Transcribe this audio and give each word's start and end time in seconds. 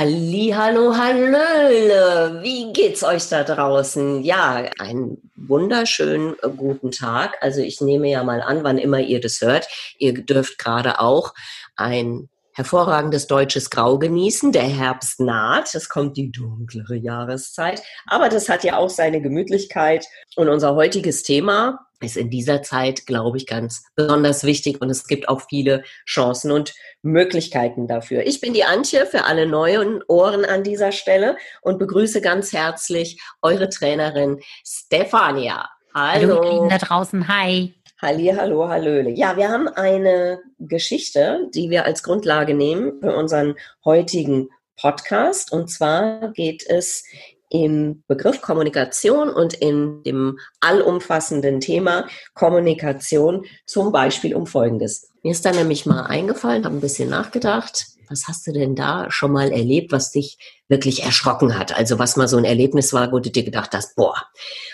Hallo, 0.00 0.96
hallöle, 0.96 2.38
wie 2.44 2.72
geht's 2.72 3.02
euch 3.02 3.28
da 3.30 3.42
draußen? 3.42 4.22
Ja, 4.22 4.70
einen 4.78 5.28
wunderschönen 5.34 6.36
äh, 6.40 6.50
guten 6.56 6.92
Tag. 6.92 7.36
Also 7.40 7.62
ich 7.62 7.80
nehme 7.80 8.08
ja 8.08 8.22
mal 8.22 8.40
an, 8.40 8.62
wann 8.62 8.78
immer 8.78 9.00
ihr 9.00 9.20
das 9.20 9.40
hört. 9.40 9.66
Ihr 9.98 10.14
dürft 10.14 10.60
gerade 10.60 11.00
auch 11.00 11.34
ein 11.74 12.28
hervorragendes 12.58 13.28
deutsches 13.28 13.70
Grau 13.70 13.98
genießen. 13.98 14.50
Der 14.50 14.64
Herbst 14.64 15.20
naht, 15.20 15.72
es 15.76 15.88
kommt 15.88 16.16
die 16.16 16.32
dunklere 16.32 16.96
Jahreszeit, 16.96 17.80
aber 18.06 18.28
das 18.28 18.48
hat 18.48 18.64
ja 18.64 18.76
auch 18.76 18.90
seine 18.90 19.22
Gemütlichkeit. 19.22 20.06
Und 20.34 20.48
unser 20.48 20.74
heutiges 20.74 21.22
Thema 21.22 21.78
ist 22.00 22.16
in 22.16 22.30
dieser 22.30 22.62
Zeit, 22.62 23.06
glaube 23.06 23.36
ich, 23.36 23.46
ganz 23.46 23.84
besonders 23.94 24.42
wichtig 24.42 24.80
und 24.82 24.90
es 24.90 25.06
gibt 25.06 25.28
auch 25.28 25.42
viele 25.48 25.84
Chancen 26.04 26.50
und 26.50 26.74
Möglichkeiten 27.02 27.86
dafür. 27.86 28.26
Ich 28.26 28.40
bin 28.40 28.54
die 28.54 28.64
Antje 28.64 29.06
für 29.06 29.24
alle 29.24 29.46
neuen 29.46 30.02
Ohren 30.08 30.44
an 30.44 30.64
dieser 30.64 30.90
Stelle 30.90 31.36
und 31.62 31.78
begrüße 31.78 32.20
ganz 32.20 32.52
herzlich 32.52 33.22
eure 33.40 33.68
Trainerin 33.68 34.40
Stefania. 34.66 35.68
Hallo. 35.94 36.40
Hallo 36.42 36.68
da 36.68 36.78
draußen, 36.78 37.28
hi. 37.28 37.74
Halli, 38.00 38.26
hallo, 38.26 38.68
hallöle. 38.68 39.10
Ja, 39.10 39.36
wir 39.36 39.48
haben 39.48 39.66
eine 39.66 40.38
Geschichte, 40.60 41.48
die 41.52 41.68
wir 41.68 41.84
als 41.84 42.04
Grundlage 42.04 42.54
nehmen 42.54 43.00
für 43.00 43.16
unseren 43.16 43.56
heutigen 43.84 44.50
Podcast. 44.80 45.50
Und 45.50 45.68
zwar 45.68 46.30
geht 46.30 46.64
es 46.64 47.02
im 47.50 48.04
Begriff 48.06 48.40
Kommunikation 48.40 49.30
und 49.30 49.54
in 49.54 50.04
dem 50.04 50.38
allumfassenden 50.60 51.58
Thema 51.58 52.06
Kommunikation 52.34 53.44
zum 53.66 53.90
Beispiel 53.90 54.32
um 54.36 54.46
Folgendes. 54.46 55.10
Mir 55.24 55.32
ist 55.32 55.44
da 55.44 55.50
nämlich 55.50 55.84
mal 55.84 56.02
eingefallen, 56.02 56.66
habe 56.66 56.76
ein 56.76 56.80
bisschen 56.80 57.10
nachgedacht. 57.10 57.97
Was 58.10 58.28
hast 58.28 58.46
du 58.46 58.52
denn 58.52 58.74
da 58.74 59.10
schon 59.10 59.32
mal 59.32 59.50
erlebt, 59.50 59.92
was 59.92 60.10
dich 60.10 60.38
wirklich 60.68 61.04
erschrocken 61.04 61.58
hat? 61.58 61.76
Also 61.76 61.98
was 61.98 62.16
mal 62.16 62.28
so 62.28 62.36
ein 62.36 62.44
Erlebnis 62.44 62.92
war, 62.92 63.12
wo 63.12 63.18
du 63.18 63.30
dir 63.30 63.44
gedacht 63.44 63.74
hast, 63.74 63.96
boah. 63.96 64.16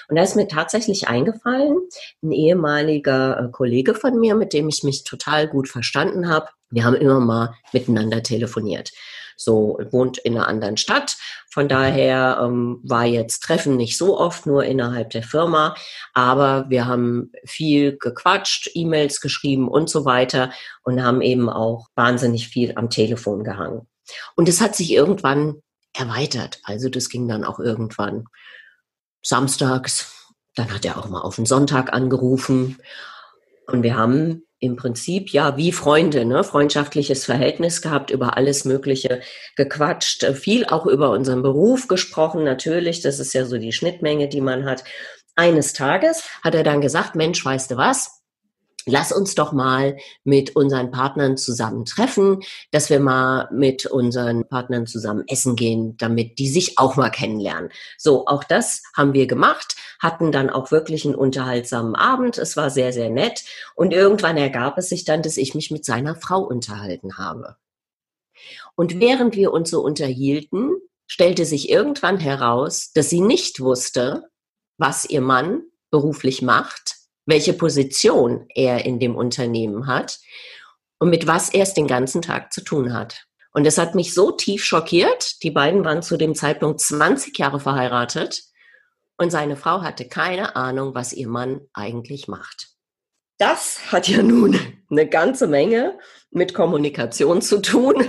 Und 0.09 0.17
da 0.17 0.23
ist 0.23 0.37
mir 0.37 0.49
tatsächlich 0.49 1.09
eingefallen, 1.09 1.79
ein 2.23 2.33
ehemaliger 2.33 3.39
äh, 3.39 3.51
Kollege 3.51 3.95
von 3.95 4.19
mir, 4.19 4.35
mit 4.35 4.53
dem 4.53 4.69
ich 4.69 4.83
mich 4.83 5.05
total 5.05 5.49
gut 5.49 5.69
verstanden 5.69 6.29
habe. 6.29 6.49
Wir 6.71 6.85
haben 6.85 6.97
immer 6.97 7.21
mal 7.21 7.55
miteinander 7.73 8.23
telefoniert 8.23 8.93
so 9.37 9.79
wohnt 9.91 10.19
in 10.19 10.37
einer 10.37 10.49
anderen 10.49 10.77
Stadt. 10.77 11.17
Von 11.51 11.69
daher 11.69 12.41
ähm, 12.43 12.81
war 12.83 13.05
jetzt 13.05 13.43
Treffen 13.43 13.77
nicht 13.77 13.97
so 13.97 14.19
oft, 14.19 14.47
nur 14.47 14.65
innerhalb 14.65 15.11
der 15.11 15.23
Firma. 15.23 15.75
Aber 16.13 16.67
wir 16.69 16.87
haben 16.87 17.33
viel 17.45 17.97
gequatscht, 17.99 18.71
E-Mails 18.75 19.21
geschrieben 19.21 19.69
und 19.69 19.89
so 19.89 20.05
weiter 20.05 20.53
und 20.83 21.03
haben 21.03 21.23
eben 21.23 21.49
auch 21.49 21.89
wahnsinnig 21.95 22.49
viel 22.49 22.73
am 22.77 22.91
Telefon 22.91 23.45
gehangen. 23.45 23.87
Und 24.37 24.49
es 24.49 24.61
hat 24.61 24.77
sich 24.77 24.93
irgendwann 24.93 25.63
erweitert. 25.93 26.61
Also 26.65 26.89
das 26.89 27.09
ging 27.09 27.29
dann 27.29 27.45
auch 27.45 27.59
irgendwann 27.59 28.25
samstags. 29.23 30.13
Dann 30.55 30.73
hat 30.73 30.85
er 30.85 30.99
auch 30.99 31.09
mal 31.09 31.23
auf 31.23 31.37
den 31.37 31.47
Sonntag 31.47 31.93
angerufen. 31.93 32.79
Und 33.67 33.83
wir 33.83 33.97
haben 33.97 34.43
im 34.59 34.77
Prinzip 34.77 35.31
ja 35.31 35.57
wie 35.57 35.73
Freunde, 35.73 36.25
ne? 36.25 36.43
freundschaftliches 36.43 37.25
Verhältnis 37.25 37.83
gehabt, 37.83 38.11
über 38.11 38.37
alles 38.37 38.65
Mögliche 38.65 39.21
gequatscht, 39.57 40.25
viel 40.35 40.65
auch 40.67 40.87
über 40.87 41.11
unseren 41.11 41.43
Beruf 41.43 41.87
gesprochen, 41.87 42.45
natürlich, 42.45 43.03
das 43.03 43.21
ist 43.21 43.35
ja 43.35 43.45
so 43.45 43.59
die 43.59 43.73
Schnittmenge, 43.73 44.29
die 44.29 44.41
man 44.41 44.65
hat. 44.65 44.85
Eines 45.37 45.73
Tages 45.73 46.25
hat 46.43 46.55
er 46.55 46.63
dann 46.63 46.81
gesagt, 46.81 47.15
Mensch, 47.15 47.45
weißt 47.45 47.73
du 47.73 47.77
was? 47.77 48.24
Lass 48.87 49.13
uns 49.13 49.35
doch 49.35 49.53
mal 49.53 49.97
mit 50.25 50.57
unseren 50.57 50.91
Partnern 50.91 51.37
zusammen 51.37 51.85
treffen, 51.85 52.41
dass 52.71 52.91
wir 52.91 53.01
mal 53.01 53.49
mit 53.53 53.87
unseren 53.87 54.47
Partnern 54.49 54.87
zusammen 54.87 55.25
essen 55.29 55.57
gehen, 55.57 55.97
damit 55.97 56.39
die 56.39 56.49
sich 56.49 56.79
auch 56.79 56.97
mal 56.97 57.11
kennenlernen. 57.11 57.71
So, 57.99 58.27
auch 58.27 58.45
das 58.45 58.83
haben 58.97 59.15
wir 59.15 59.27
gemacht, 59.27 59.77
hatten 60.01 60.33
dann 60.33 60.51
auch 60.51 60.71
wirklich 60.71 61.05
einen 61.05 61.15
unterhaltsamen 61.15 61.95
Abend. 61.95 62.39
Es 62.39 62.57
war 62.57 62.71
sehr, 62.71 62.93
sehr 62.93 63.11
nett. 63.11 63.45
Und 63.75 63.93
irgendwann 63.93 64.37
ergab 64.37 64.79
es 64.79 64.89
sich 64.89 65.05
dann, 65.05 65.23
dass 65.23 65.37
ich 65.37 65.55
mich 65.55 65.71
mit 65.71 65.85
seiner 65.85 66.15
Frau 66.15 66.41
unterhalten 66.41 67.19
habe. 67.19 67.57
Und 68.77 69.01
während 69.01 69.37
wir 69.37 69.53
uns 69.53 69.71
so 69.71 69.83
unterhielten, 69.83 70.73
stellte 71.07 71.45
sich 71.45 71.71
irgendwann 71.71 72.19
heraus, 72.19 72.93
dass 72.93 73.11
sie 73.11 73.21
nicht 73.21 73.61
wusste, 73.61 74.25
was 74.79 75.05
ihr 75.05 75.21
Mann 75.21 75.63
beruflich 75.91 76.43
macht 76.43 77.04
welche 77.27 77.53
Position 77.53 78.47
er 78.55 78.85
in 78.85 78.99
dem 78.99 79.17
Unternehmen 79.17 79.87
hat 79.87 80.19
und 80.99 81.11
mit 81.11 81.27
was 81.27 81.51
er 81.51 81.63
es 81.63 81.75
den 81.75 81.87
ganzen 81.87 82.23
Tag 82.23 82.53
zu 82.53 82.63
tun 82.63 82.93
hat. 82.93 83.25
Und 83.53 83.65
das 83.65 83.79
hat 83.79 83.95
mich 83.95 84.15
so 84.15 84.33
tief 84.33 84.65
schockiert. 84.65 85.43
Die 85.43 85.51
beiden 85.51 85.85
waren 85.85 86.03
zu 86.03 86.17
dem 86.17 86.35
Zeitpunkt 86.35 86.81
20 86.81 87.39
Jahre 87.39 87.61
verheiratet 87.61 88.43
und 89.17 89.31
seine 89.31 89.57
Frau 89.57 89.83
hatte 89.83 90.09
keine 90.09 90.57
Ahnung, 90.57 90.95
was 90.95 91.13
ihr 91.13 91.29
Mann 91.29 91.61
eigentlich 91.73 92.27
macht. 92.27 92.69
Das 93.39 93.93
hat 93.93 94.09
ja 94.09 94.23
nun 94.23 94.59
eine 94.91 95.09
ganze 95.09 95.47
Menge 95.47 95.99
mit 96.31 96.55
Kommunikation 96.55 97.43
zu 97.43 97.61
tun. 97.61 98.09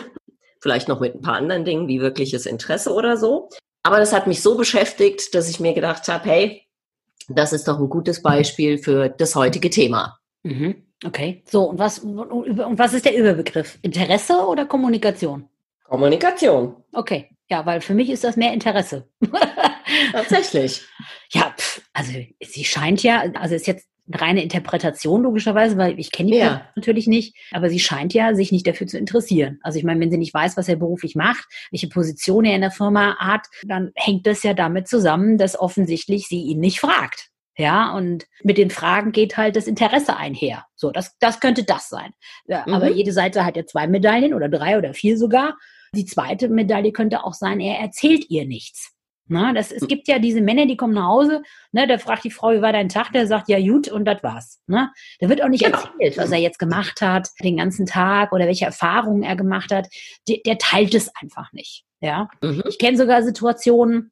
Vielleicht 0.61 0.87
noch 0.87 0.99
mit 0.99 1.15
ein 1.15 1.21
paar 1.21 1.35
anderen 1.35 1.65
Dingen 1.65 1.87
wie 1.87 2.01
wirkliches 2.01 2.45
Interesse 2.45 2.91
oder 2.91 3.17
so. 3.17 3.49
Aber 3.83 3.99
das 3.99 4.13
hat 4.13 4.25
mich 4.25 4.41
so 4.41 4.57
beschäftigt, 4.57 5.35
dass 5.35 5.47
ich 5.47 5.59
mir 5.59 5.73
gedacht 5.73 6.07
habe, 6.07 6.27
hey, 6.27 6.64
das 7.29 7.53
ist 7.53 7.67
doch 7.67 7.79
ein 7.79 7.89
gutes 7.89 8.21
Beispiel 8.21 8.77
für 8.77 9.09
das 9.09 9.35
heutige 9.35 9.69
Thema. 9.69 10.19
Mhm. 10.43 10.83
Okay. 11.03 11.43
So, 11.47 11.69
und 11.69 11.79
was, 11.79 11.99
und 11.99 12.79
was 12.79 12.93
ist 12.93 13.05
der 13.05 13.15
Überbegriff? 13.17 13.77
Interesse 13.81 14.37
oder 14.47 14.65
Kommunikation? 14.65 15.49
Kommunikation. 15.83 16.75
Okay. 16.93 17.29
Ja, 17.49 17.65
weil 17.65 17.81
für 17.81 17.93
mich 17.93 18.09
ist 18.09 18.23
das 18.23 18.37
mehr 18.37 18.53
Interesse. 18.53 19.07
Tatsächlich. 20.11 20.81
ja, 21.29 21.53
pff, 21.55 21.81
also 21.93 22.11
sie 22.41 22.65
scheint 22.65 23.03
ja, 23.03 23.23
also 23.35 23.53
ist 23.53 23.67
jetzt 23.67 23.87
reine 24.11 24.43
Interpretation 24.43 25.23
logischerweise, 25.23 25.77
weil 25.77 25.99
ich 25.99 26.11
kenne 26.11 26.31
die 26.31 26.37
ja. 26.37 26.67
natürlich 26.75 27.07
nicht, 27.07 27.35
aber 27.51 27.69
sie 27.69 27.79
scheint 27.79 28.13
ja 28.13 28.35
sich 28.35 28.51
nicht 28.51 28.67
dafür 28.67 28.87
zu 28.87 28.97
interessieren. 28.97 29.59
Also 29.63 29.79
ich 29.79 29.83
meine, 29.83 29.99
wenn 29.99 30.11
sie 30.11 30.17
nicht 30.17 30.33
weiß, 30.33 30.57
was 30.57 30.69
er 30.69 30.75
beruflich 30.75 31.15
macht, 31.15 31.45
welche 31.71 31.87
Position 31.87 32.45
er 32.45 32.55
in 32.55 32.61
der 32.61 32.71
Firma 32.71 33.17
hat, 33.17 33.47
dann 33.63 33.91
hängt 33.95 34.27
das 34.27 34.43
ja 34.43 34.53
damit 34.53 34.87
zusammen, 34.87 35.37
dass 35.37 35.59
offensichtlich 35.59 36.27
sie 36.27 36.41
ihn 36.41 36.59
nicht 36.59 36.79
fragt. 36.79 37.29
Ja, 37.57 37.93
und 37.93 38.25
mit 38.43 38.57
den 38.57 38.69
Fragen 38.69 39.13
geht 39.13 39.37
halt 39.37 39.55
das 39.55 39.67
Interesse 39.67 40.17
einher. 40.17 40.65
So, 40.75 40.91
das, 40.91 41.17
das 41.19 41.39
könnte 41.39 41.63
das 41.63 41.87
sein. 41.87 42.11
Ja, 42.47 42.65
mhm. 42.67 42.73
Aber 42.73 42.91
jede 42.91 43.13
Seite 43.13 43.45
hat 43.45 43.55
ja 43.55 43.65
zwei 43.65 43.87
Medaillen 43.87 44.33
oder 44.33 44.49
drei 44.49 44.77
oder 44.77 44.93
vier 44.93 45.17
sogar. 45.17 45.55
Die 45.93 46.05
zweite 46.05 46.49
Medaille 46.49 46.91
könnte 46.91 47.23
auch 47.23 47.33
sein, 47.33 47.61
er 47.61 47.79
erzählt 47.79 48.29
ihr 48.29 48.45
nichts. 48.45 48.94
Na, 49.27 49.53
das, 49.53 49.71
es 49.71 49.81
hm. 49.81 49.87
gibt 49.87 50.07
ja 50.07 50.19
diese 50.19 50.41
Männer, 50.41 50.67
die 50.67 50.77
kommen 50.77 50.93
nach 50.93 51.07
Hause, 51.07 51.41
ne, 51.71 51.87
da 51.87 51.97
fragt 51.97 52.23
die 52.23 52.31
Frau, 52.31 52.51
wie 52.51 52.61
war 52.61 52.73
dein 52.73 52.89
Tag? 52.89 53.11
Der 53.11 53.25
sagt, 53.25 53.49
ja 53.49 53.59
gut, 53.59 53.87
und 53.87 54.05
das 54.05 54.21
war's. 54.21 54.61
Ne? 54.67 54.91
Da 55.19 55.29
wird 55.29 55.41
auch 55.43 55.49
nicht 55.49 55.63
genau. 55.63 55.79
erzählt, 55.79 56.17
was 56.17 56.31
er 56.31 56.37
jetzt 56.37 56.59
gemacht 56.59 57.01
hat, 57.01 57.29
den 57.43 57.57
ganzen 57.57 57.87
Tag 57.87 58.33
oder 58.33 58.45
welche 58.45 58.65
Erfahrungen 58.65 59.23
er 59.23 59.35
gemacht 59.35 59.71
hat. 59.71 59.87
Der, 60.27 60.37
der 60.45 60.57
teilt 60.59 60.93
es 60.93 61.11
einfach 61.19 61.51
nicht. 61.53 61.85
Ja. 62.01 62.29
Mhm. 62.41 62.63
Ich 62.67 62.77
kenne 62.77 62.97
sogar 62.97 63.23
Situationen, 63.23 64.11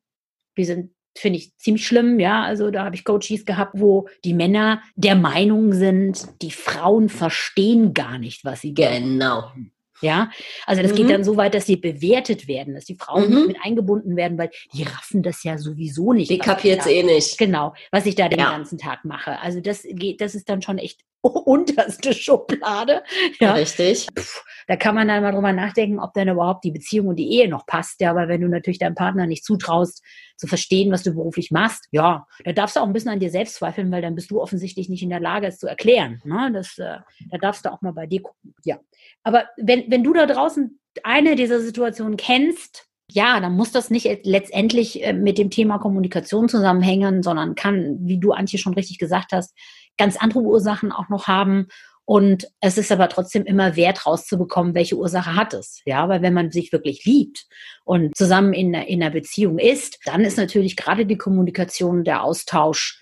die 0.58 0.66
sind, 0.66 0.92
finde 1.16 1.38
ich, 1.38 1.56
ziemlich 1.58 1.86
schlimm, 1.86 2.20
ja. 2.20 2.44
Also 2.44 2.72
da 2.72 2.86
habe 2.86 2.96
ich 2.96 3.06
Coaches 3.06 3.46
gehabt, 3.46 3.74
wo 3.76 4.08
die 4.26 4.34
Männer 4.34 4.82
der 4.96 5.16
Meinung 5.16 5.74
sind, 5.74 6.28
die 6.42 6.52
Frauen 6.52 7.10
verstehen 7.10 7.94
gar 7.94 8.18
nicht, 8.18 8.44
was 8.46 8.62
sie 8.62 8.74
genau. 8.74 9.52
Geben. 9.54 9.73
Ja, 10.04 10.30
also 10.66 10.82
das 10.82 10.92
mhm. 10.92 10.96
geht 10.96 11.10
dann 11.10 11.24
so 11.24 11.38
weit, 11.38 11.56
dass 11.56 11.66
sie 11.66 11.78
bewertet 11.78 12.48
werden, 12.48 12.74
dass 12.76 12.86
die 12.86 12.96
Frauen 12.96 13.30
mhm. 13.30 13.48
mit 13.48 13.58
eingebunden 13.64 14.16
werden, 14.16 14.38
weil 14.38 14.52
die 14.74 14.84
raffen 14.84 15.24
das 15.24 15.44
ja 15.44 15.58
sowieso 15.58 16.14
nicht. 16.14 16.30
Die 16.30 16.38
kapiert 16.38 16.82
es 16.82 16.88
eh 16.88 17.04
nicht. 17.04 17.38
Genau, 17.38 17.74
was 17.92 18.06
ich 18.06 18.16
da 18.16 18.28
den 18.28 18.40
ja. 18.40 18.52
ganzen 18.52 18.78
Tag 18.78 19.06
mache. 19.06 19.40
Also 19.40 19.62
das 19.62 19.84
geht, 19.90 20.22
das 20.22 20.36
ist 20.36 20.50
dann 20.50 20.62
schon 20.62 20.78
echt 20.78 21.02
unterste 21.46 22.14
Schublade. 22.14 23.04
Ja, 23.40 23.54
richtig. 23.54 24.08
Puh, 24.14 24.24
da 24.68 24.76
kann 24.76 24.96
man 24.96 25.08
dann 25.08 25.24
mal 25.24 25.32
drüber 25.32 25.54
nachdenken, 25.54 26.00
ob 26.00 26.14
dann 26.14 26.28
überhaupt 26.28 26.64
die 26.64 26.72
Beziehung 26.72 27.08
und 27.08 27.16
die 27.16 27.32
Ehe 27.32 27.48
noch 27.48 27.66
passt. 27.66 28.02
Ja, 28.02 28.12
aber 28.12 28.28
wenn 28.28 28.42
du 28.42 28.50
natürlich 28.50 28.80
deinem 28.80 28.96
Partner 28.96 29.26
nicht 29.26 29.46
zutraust, 29.46 30.04
zu 30.36 30.48
verstehen, 30.48 30.92
was 30.92 31.04
du 31.04 31.14
beruflich 31.14 31.52
machst, 31.52 31.88
ja, 31.92 32.28
da 32.44 32.52
darfst 32.52 32.76
du 32.76 32.82
auch 32.82 32.88
ein 32.88 32.94
bisschen 32.94 33.12
an 33.12 33.20
dir 33.20 33.30
selbst 33.30 33.56
zweifeln, 33.56 33.92
weil 33.92 34.02
dann 34.02 34.16
bist 34.16 34.32
du 34.32 34.42
offensichtlich 34.42 34.90
nicht 34.90 35.04
in 35.04 35.10
der 35.10 35.22
Lage, 35.22 35.48
es 35.48 35.60
zu 35.60 35.68
erklären. 35.68 36.22
Ne? 36.26 36.52
Das, 36.54 36.78
äh, 36.78 36.98
da 37.32 37.38
darfst 37.40 37.66
du 37.66 37.72
auch 37.72 37.82
mal 37.82 37.94
bei 37.94 38.06
dir 38.06 38.22
gucken. 38.22 38.54
Ja. 38.66 38.80
Aber 39.24 39.46
wenn, 39.58 39.90
wenn 39.90 40.04
du 40.04 40.14
da 40.14 40.26
draußen 40.26 40.80
eine 41.04 41.36
dieser 41.36 41.62
Situationen 41.62 42.18
kennst, 42.18 42.88
ja, 43.12 43.40
dann 43.40 43.56
muss 43.56 43.72
das 43.72 43.90
nicht 43.90 44.26
letztendlich 44.26 45.04
äh, 45.04 45.14
mit 45.14 45.38
dem 45.38 45.50
Thema 45.50 45.78
Kommunikation 45.78 46.50
zusammenhängen, 46.50 47.22
sondern 47.22 47.56
kann, 47.56 47.98
wie 48.02 48.20
du 48.20 48.32
Antje 48.32 48.58
schon 48.58 48.74
richtig 48.74 48.98
gesagt 48.98 49.32
hast, 49.34 49.54
ganz 49.98 50.18
andere 50.18 50.42
Ursachen 50.42 50.92
auch 50.92 51.10
noch 51.10 51.28
haben. 51.28 51.68
Und 52.06 52.48
es 52.60 52.78
ist 52.78 52.92
aber 52.92 53.08
trotzdem 53.08 53.46
immer 53.46 53.78
wert 53.78 54.06
rauszubekommen, 54.06 54.76
welche 54.76 54.98
Ursache 54.98 55.36
hat 55.36 55.54
es. 55.54 55.82
Ja, 55.86 56.10
weil 56.10 56.22
wenn 56.22 56.34
man 56.34 56.52
sich 56.52 56.74
wirklich 56.74 57.06
liebt 57.06 57.46
und 57.86 58.16
zusammen 58.18 58.54
in, 58.54 58.74
in 58.74 59.02
einer 59.02 59.12
Beziehung 59.12 59.58
ist, 59.58 60.00
dann 60.06 60.22
ist 60.22 60.38
natürlich 60.38 60.76
gerade 60.76 61.06
die 61.06 61.18
Kommunikation, 61.18 62.04
der 62.04 62.24
Austausch 62.24 63.02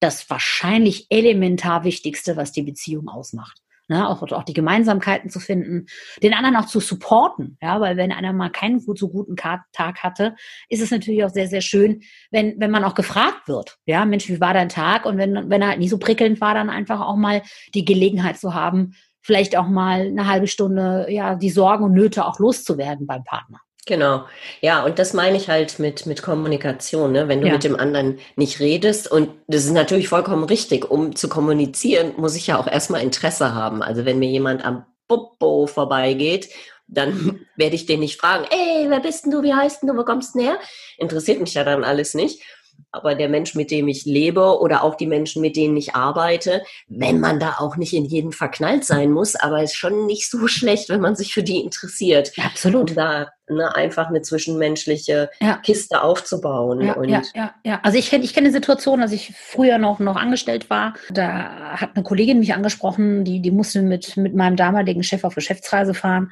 das 0.00 0.30
wahrscheinlich 0.30 1.06
elementar 1.10 1.84
Wichtigste, 1.84 2.36
was 2.36 2.52
die 2.52 2.62
Beziehung 2.62 3.08
ausmacht 3.08 3.60
ne, 3.88 4.08
auch, 4.08 4.22
auch 4.22 4.44
die 4.44 4.54
Gemeinsamkeiten 4.54 5.30
zu 5.30 5.40
finden, 5.40 5.86
den 6.22 6.34
anderen 6.34 6.56
auch 6.56 6.66
zu 6.66 6.80
supporten, 6.80 7.58
ja, 7.60 7.80
weil 7.80 7.96
wenn 7.96 8.12
einer 8.12 8.32
mal 8.32 8.50
keinen 8.50 8.84
gut, 8.84 8.98
so 8.98 9.08
guten 9.08 9.36
Tag 9.36 10.02
hatte, 10.02 10.36
ist 10.68 10.82
es 10.82 10.90
natürlich 10.90 11.24
auch 11.24 11.30
sehr, 11.30 11.48
sehr 11.48 11.62
schön, 11.62 12.02
wenn, 12.30 12.60
wenn 12.60 12.70
man 12.70 12.84
auch 12.84 12.94
gefragt 12.94 13.48
wird, 13.48 13.78
ja, 13.86 14.04
Mensch, 14.04 14.28
wie 14.28 14.40
war 14.40 14.54
dein 14.54 14.68
Tag? 14.68 15.06
Und 15.06 15.18
wenn, 15.18 15.50
wenn 15.50 15.62
er 15.62 15.68
halt 15.68 15.78
nicht 15.78 15.90
so 15.90 15.98
prickelnd 15.98 16.40
war, 16.40 16.54
dann 16.54 16.70
einfach 16.70 17.00
auch 17.00 17.16
mal 17.16 17.42
die 17.74 17.84
Gelegenheit 17.84 18.38
zu 18.38 18.54
haben, 18.54 18.94
vielleicht 19.22 19.56
auch 19.56 19.68
mal 19.68 20.06
eine 20.06 20.26
halbe 20.26 20.46
Stunde, 20.46 21.06
ja, 21.10 21.34
die 21.34 21.50
Sorgen 21.50 21.84
und 21.84 21.92
Nöte 21.92 22.24
auch 22.24 22.38
loszuwerden 22.38 23.06
beim 23.06 23.24
Partner. 23.24 23.60
Genau. 23.88 24.26
Ja, 24.60 24.84
und 24.84 24.98
das 24.98 25.14
meine 25.14 25.38
ich 25.38 25.48
halt 25.48 25.78
mit, 25.78 26.04
mit 26.04 26.20
Kommunikation, 26.22 27.10
ne? 27.10 27.26
wenn 27.26 27.40
du 27.40 27.46
ja. 27.46 27.54
mit 27.54 27.64
dem 27.64 27.74
anderen 27.74 28.18
nicht 28.36 28.60
redest. 28.60 29.10
Und 29.10 29.30
das 29.46 29.64
ist 29.64 29.72
natürlich 29.72 30.08
vollkommen 30.08 30.44
richtig. 30.44 30.90
Um 30.90 31.16
zu 31.16 31.30
kommunizieren, 31.30 32.12
muss 32.18 32.36
ich 32.36 32.48
ja 32.48 32.58
auch 32.58 32.66
erstmal 32.66 33.02
Interesse 33.02 33.54
haben. 33.54 33.82
Also 33.82 34.04
wenn 34.04 34.18
mir 34.18 34.28
jemand 34.28 34.62
am 34.62 34.84
Popo 35.08 35.66
vorbeigeht, 35.66 36.50
dann 36.86 37.40
werde 37.56 37.76
ich 37.76 37.86
den 37.86 38.00
nicht 38.00 38.20
fragen, 38.20 38.44
ey, 38.50 38.90
wer 38.90 39.00
bist 39.00 39.24
denn 39.24 39.32
du, 39.32 39.42
wie 39.42 39.54
heißt 39.54 39.80
denn 39.80 39.88
du, 39.88 39.96
wo 39.96 40.04
kommst 40.04 40.34
du 40.34 40.40
her? 40.40 40.58
Interessiert 40.98 41.40
mich 41.40 41.54
ja 41.54 41.64
dann 41.64 41.82
alles 41.82 42.12
nicht 42.12 42.42
aber 42.90 43.14
der 43.14 43.28
Mensch, 43.28 43.54
mit 43.54 43.70
dem 43.70 43.88
ich 43.88 44.04
lebe 44.04 44.60
oder 44.60 44.82
auch 44.82 44.94
die 44.94 45.06
Menschen, 45.06 45.42
mit 45.42 45.56
denen 45.56 45.76
ich 45.76 45.94
arbeite, 45.94 46.62
wenn 46.88 47.20
man 47.20 47.38
da 47.38 47.56
auch 47.58 47.76
nicht 47.76 47.92
in 47.92 48.04
jeden 48.04 48.32
verknallt 48.32 48.84
sein 48.84 49.10
muss, 49.10 49.34
aber 49.34 49.62
es 49.62 49.72
ist 49.72 49.76
schon 49.76 50.06
nicht 50.06 50.30
so 50.30 50.48
schlecht, 50.48 50.88
wenn 50.88 51.00
man 51.00 51.16
sich 51.16 51.34
für 51.34 51.42
die 51.42 51.60
interessiert. 51.60 52.32
Absolut. 52.38 52.90
Um 52.90 52.96
da 52.96 53.28
ne, 53.48 53.74
einfach 53.74 54.08
eine 54.08 54.22
zwischenmenschliche 54.22 55.30
ja. 55.40 55.56
Kiste 55.58 56.02
aufzubauen. 56.02 56.80
Ja, 56.80 57.02
ja, 57.04 57.22
ja, 57.34 57.54
ja. 57.64 57.80
Also 57.82 57.98
ich 57.98 58.10
kenne 58.10 58.24
ich 58.24 58.34
kenn 58.34 58.44
eine 58.44 58.52
Situation, 58.52 59.02
als 59.02 59.12
ich 59.12 59.34
früher 59.36 59.78
noch, 59.78 59.98
noch 59.98 60.16
angestellt 60.16 60.70
war, 60.70 60.94
da 61.10 61.76
hat 61.80 61.90
eine 61.94 62.04
Kollegin 62.04 62.40
mich 62.40 62.54
angesprochen, 62.54 63.24
die, 63.24 63.40
die 63.40 63.50
musste 63.50 63.82
mit, 63.82 64.16
mit 64.16 64.34
meinem 64.34 64.56
damaligen 64.56 65.02
Chef 65.02 65.24
auf 65.24 65.34
Geschäftsreise 65.34 65.94
fahren. 65.94 66.30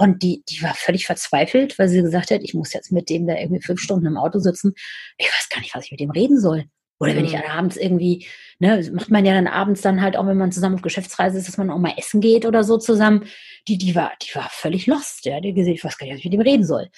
Und 0.00 0.22
die, 0.22 0.42
die 0.48 0.62
war 0.62 0.72
völlig 0.72 1.04
verzweifelt, 1.04 1.78
weil 1.78 1.90
sie 1.90 2.00
gesagt 2.00 2.30
hat, 2.30 2.40
ich 2.42 2.54
muss 2.54 2.72
jetzt 2.72 2.90
mit 2.90 3.10
dem 3.10 3.26
da 3.26 3.36
irgendwie 3.36 3.60
fünf 3.60 3.82
Stunden 3.82 4.06
im 4.06 4.16
Auto 4.16 4.38
sitzen. 4.38 4.72
Ich 5.18 5.26
weiß 5.26 5.50
gar 5.50 5.60
nicht, 5.60 5.74
was 5.74 5.84
ich 5.84 5.90
mit 5.90 6.00
dem 6.00 6.10
reden 6.10 6.40
soll. 6.40 6.64
Oder 6.98 7.14
wenn 7.14 7.26
ich 7.26 7.34
mhm. 7.34 7.42
dann 7.42 7.50
abends 7.50 7.76
irgendwie, 7.76 8.26
ne, 8.60 8.90
macht 8.94 9.10
man 9.10 9.26
ja 9.26 9.34
dann 9.34 9.46
abends 9.46 9.82
dann 9.82 10.00
halt 10.00 10.16
auch, 10.16 10.26
wenn 10.26 10.38
man 10.38 10.52
zusammen 10.52 10.76
auf 10.76 10.80
Geschäftsreise 10.80 11.36
ist, 11.36 11.48
dass 11.48 11.58
man 11.58 11.68
auch 11.68 11.76
mal 11.76 11.92
essen 11.98 12.22
geht 12.22 12.46
oder 12.46 12.64
so 12.64 12.78
zusammen. 12.78 13.26
Die, 13.68 13.76
die 13.76 13.94
war, 13.94 14.12
die 14.22 14.34
war 14.34 14.48
völlig 14.50 14.86
lost, 14.86 15.26
ja. 15.26 15.38
Die 15.38 15.52
gesehen, 15.52 15.74
ich 15.74 15.84
weiß 15.84 15.98
gar 15.98 16.06
nicht, 16.06 16.14
was 16.14 16.20
ich 16.20 16.24
mit 16.24 16.32
dem 16.32 16.40
reden 16.40 16.64
soll. 16.64 16.88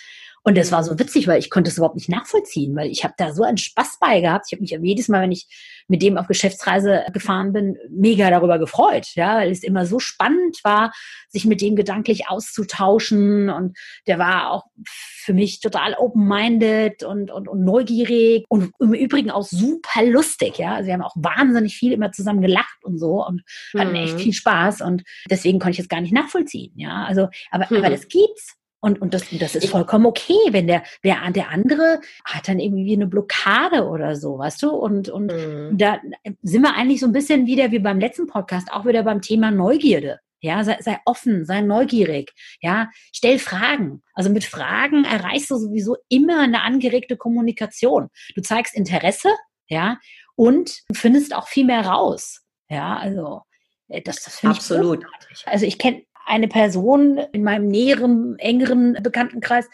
Und 0.45 0.59
das 0.59 0.73
war 0.73 0.83
so 0.83 0.99
witzig, 0.99 1.29
weil 1.29 1.39
ich 1.39 1.51
konnte 1.51 1.71
es 1.71 1.77
überhaupt 1.77 1.95
nicht 1.95 2.09
nachvollziehen, 2.09 2.75
weil 2.75 2.91
ich 2.91 3.05
habe 3.05 3.15
da 3.17 3.33
so 3.33 3.45
einen 3.45 3.59
Spaß 3.59 3.99
bei 4.01 4.21
gehabt. 4.21 4.47
Ich 4.49 4.53
habe 4.53 4.63
mich 4.63 4.77
jedes 4.83 5.09
Mal, 5.09 5.23
wenn 5.23 5.33
ich 5.33 5.47
mit 5.87 6.03
dem 6.03 6.19
auf 6.19 6.27
Geschäftsreise 6.27 7.05
gefahren 7.13 7.53
bin, 7.53 7.77
mega 7.91 8.29
darüber 8.29 8.59
gefreut, 8.59 9.09
ja, 9.15 9.37
weil 9.37 9.53
es 9.53 9.63
immer 9.63 9.87
so 9.87 10.01
spannend 10.01 10.59
war, 10.65 10.93
sich 11.29 11.45
mit 11.45 11.61
dem 11.61 11.77
gedanklich 11.77 12.29
auszutauschen. 12.29 13.51
Und 13.51 13.79
der 14.09 14.19
war 14.19 14.51
auch 14.51 14.65
für 14.85 15.33
mich 15.33 15.61
total 15.61 15.95
open-minded 15.95 17.05
und, 17.05 17.31
und, 17.31 17.49
und 17.49 17.65
neugierig 17.65 18.45
und 18.49 18.73
im 18.81 18.95
Übrigen 18.95 19.31
auch 19.31 19.45
super 19.45 20.03
lustig, 20.05 20.59
ja. 20.59 20.75
Also 20.75 20.89
wir 20.89 20.95
haben 20.95 21.03
auch 21.03 21.15
wahnsinnig 21.17 21.77
viel 21.77 21.93
immer 21.93 22.11
zusammen 22.11 22.43
gelacht 22.43 22.85
und 22.85 22.99
so 22.99 23.25
und 23.25 23.43
hatten 23.79 23.91
mhm. 23.91 23.97
echt 23.97 24.21
viel 24.21 24.33
Spaß 24.33 24.81
und 24.81 25.05
deswegen 25.31 25.61
konnte 25.61 25.75
ich 25.75 25.81
es 25.81 25.89
gar 25.89 26.01
nicht 26.01 26.13
nachvollziehen, 26.13 26.73
ja. 26.77 27.05
Also, 27.05 27.29
aber, 27.53 27.67
mhm. 27.71 27.77
aber 27.77 27.91
das 27.91 28.09
gibt's. 28.09 28.57
Und, 28.85 29.01
und 29.01 29.15
das, 29.15 29.27
das 29.31 29.55
ist 29.55 29.71
vollkommen 29.71 30.07
okay, 30.07 30.35
wenn 30.51 30.67
der, 30.67 30.83
der, 31.05 31.31
der 31.31 31.51
andere 31.51 32.01
hat 32.25 32.49
dann 32.49 32.59
irgendwie 32.59 32.93
eine 32.95 33.07
Blockade 33.07 33.87
oder 33.87 34.17
so, 34.17 34.39
weißt 34.39 34.61
du? 34.61 34.71
Und, 34.71 35.09
und 35.09 35.33
mhm. 35.33 35.79
da 35.79 36.01
sind 36.43 36.63
wir 36.63 36.75
eigentlich 36.75 36.99
so 36.99 37.07
ein 37.07 37.13
bisschen 37.13 37.47
wieder 37.47 37.71
wie 37.71 37.79
beim 37.79 38.01
letzten 38.01 38.27
Podcast, 38.27 38.73
auch 38.73 38.85
wieder 38.85 39.05
beim 39.05 39.23
Thema 39.23 39.53
Neugierde. 39.53 40.19
Ja, 40.41 40.65
sei, 40.65 40.79
sei 40.81 40.99
offen, 41.05 41.45
sei 41.45 41.61
neugierig. 41.61 42.33
Ja, 42.61 42.91
stell 43.13 43.39
Fragen. 43.39 44.03
Also 44.15 44.31
mit 44.31 44.45
Fragen 44.45 45.05
erreichst 45.05 45.53
du 45.53 45.57
sowieso 45.59 45.97
immer 46.09 46.41
eine 46.41 46.63
angeregte 46.63 47.17
Kommunikation. 47.17 48.09
Du 48.35 48.43
zeigst 48.43 48.75
Interesse, 48.75 49.31
ja, 49.69 49.99
und 50.35 50.83
findest 50.93 51.37
auch 51.37 51.47
viel 51.47 51.67
mehr 51.67 51.87
raus. 51.87 52.43
Ja, 52.69 52.97
also 52.97 53.43
äh, 53.87 54.03
das, 54.03 54.25
das 54.25 54.41
finde 54.41 54.55
ich 54.55 54.59
absolut. 54.59 55.07
Also 55.47 55.67
ich 55.67 55.79
kenne 55.79 56.03
eine 56.27 56.49
Person 56.49 57.19
in 57.33 57.43
meinem 57.43 57.69
näheren, 57.69 58.39
engeren 58.39 58.95
Bekanntenkreis, 59.03 59.69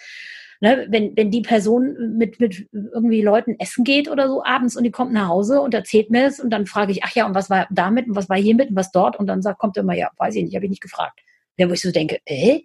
ne, 0.60 0.86
wenn, 0.88 1.16
wenn 1.16 1.30
die 1.30 1.42
Person 1.42 2.16
mit, 2.16 2.40
mit 2.40 2.68
irgendwie 2.72 3.22
Leuten 3.22 3.56
essen 3.58 3.84
geht 3.84 4.10
oder 4.10 4.28
so 4.28 4.44
abends 4.44 4.76
und 4.76 4.84
die 4.84 4.90
kommt 4.90 5.12
nach 5.12 5.28
Hause 5.28 5.60
und 5.60 5.74
erzählt 5.74 6.10
mir 6.10 6.26
es 6.26 6.40
und 6.40 6.50
dann 6.50 6.66
frage 6.66 6.92
ich, 6.92 7.04
ach 7.04 7.14
ja, 7.14 7.26
und 7.26 7.34
was 7.34 7.50
war 7.50 7.66
damit 7.70 8.08
und 8.08 8.16
was 8.16 8.28
war 8.28 8.36
hiermit 8.36 8.70
und 8.70 8.76
was 8.76 8.90
dort 8.90 9.18
und 9.18 9.26
dann 9.26 9.42
sagt, 9.42 9.58
kommt 9.58 9.76
immer, 9.76 9.94
ja, 9.94 10.10
weiß 10.16 10.34
ich 10.34 10.44
nicht, 10.44 10.54
habe 10.54 10.66
ich 10.66 10.70
nicht 10.70 10.82
gefragt. 10.82 11.20
Ja, 11.56 11.68
wo 11.68 11.72
ich 11.72 11.80
so 11.80 11.90
denke, 11.90 12.20
äh, 12.24 12.60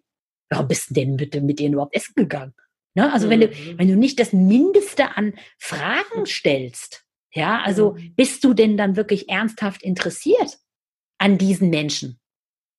warum 0.49 0.67
bist 0.67 0.89
du 0.89 0.93
denn 0.93 1.17
bitte 1.17 1.41
mit 1.41 1.59
denen 1.59 1.73
überhaupt 1.73 1.95
essen 1.95 2.13
gegangen? 2.15 2.53
Ne? 2.95 3.11
Also 3.11 3.27
mhm. 3.27 3.31
wenn 3.31 3.41
du, 3.41 3.47
mhm. 3.47 3.79
wenn 3.79 3.87
du 3.87 3.95
nicht 3.95 4.19
das 4.19 4.33
Mindeste 4.33 5.17
an 5.17 5.33
Fragen 5.57 6.25
stellst, 6.25 7.05
ja, 7.33 7.61
also 7.63 7.93
mhm. 7.93 8.13
bist 8.15 8.43
du 8.43 8.53
denn 8.53 8.77
dann 8.77 8.95
wirklich 8.95 9.29
ernsthaft 9.29 9.81
interessiert 9.81 10.59
an 11.17 11.37
diesen 11.37 11.69
Menschen? 11.69 12.19